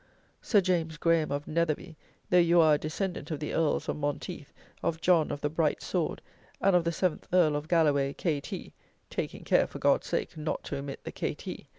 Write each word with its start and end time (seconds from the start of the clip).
Sir 0.41 0.61
James 0.61 0.97
Graham 0.97 1.31
"of 1.31 1.47
Netherby," 1.47 1.95
though 2.31 2.39
you 2.39 2.59
are 2.59 2.73
a 2.73 2.77
descendant 2.79 3.29
of 3.29 3.39
the 3.39 3.53
Earls 3.53 3.87
of 3.87 3.97
Monteith, 3.97 4.51
of 4.81 4.99
John 4.99 5.29
of 5.29 5.41
the 5.41 5.49
bright 5.51 5.83
sword, 5.83 6.23
and 6.59 6.75
of 6.75 6.85
the 6.85 6.91
Seventh 6.91 7.27
Earl 7.31 7.55
of 7.55 7.67
Galloway, 7.67 8.11
K.T. 8.13 8.73
(taking 9.11 9.43
care, 9.43 9.67
for 9.67 9.77
God's 9.77 10.07
sake, 10.07 10.35
not 10.35 10.63
to 10.63 10.75
omit 10.77 11.03
the 11.03 11.11
K.T.) 11.11 11.67